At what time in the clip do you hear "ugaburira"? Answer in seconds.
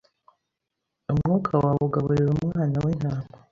1.87-2.29